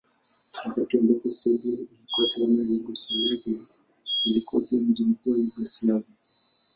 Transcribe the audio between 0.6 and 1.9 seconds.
Wakati ambako Serbia